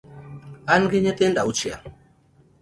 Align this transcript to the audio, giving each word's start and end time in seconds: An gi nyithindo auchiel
An 0.73 0.83
gi 0.91 0.99
nyithindo 1.03 1.39
auchiel 1.43 1.81